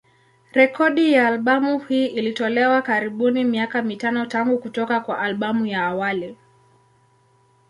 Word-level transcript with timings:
Rekodi 0.51 1.13
ya 1.13 1.27
albamu 1.27 1.79
hii 1.79 2.05
ilitolewa 2.05 2.81
karibuni 2.81 3.43
miaka 3.43 3.81
mitano 3.81 4.25
tangu 4.25 4.57
kutoka 4.57 4.99
kwa 4.99 5.19
albamu 5.19 5.65
ya 5.65 5.85
awali. 5.85 6.37